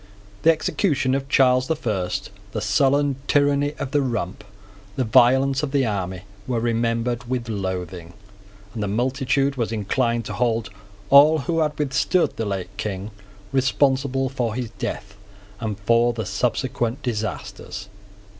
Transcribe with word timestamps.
The 0.41 0.49
execution 0.51 1.13
of 1.13 1.29
Charles 1.29 1.67
the 1.67 1.75
First, 1.75 2.31
the 2.53 2.59
sullen 2.59 3.17
tyranny 3.27 3.73
of 3.77 3.91
the 3.91 4.01
Rump, 4.01 4.43
the 4.95 5.03
violence 5.03 5.61
of 5.61 5.69
the 5.69 5.85
army, 5.85 6.23
were 6.47 6.59
remembered 6.59 7.29
with 7.29 7.47
loathing; 7.47 8.13
and 8.73 8.81
the 8.81 8.87
multitude 8.87 9.57
was 9.57 9.71
inclined 9.71 10.25
to 10.25 10.33
hold 10.33 10.71
all 11.11 11.37
who 11.37 11.59
had 11.59 11.77
withstood 11.77 12.35
the 12.35 12.45
late 12.45 12.75
King 12.77 13.11
responsible 13.51 14.27
for 14.27 14.55
his 14.55 14.71
death 14.79 15.15
and 15.59 15.77
for 15.81 16.13
the 16.13 16.25
subsequent 16.25 17.03
disasters. 17.03 17.87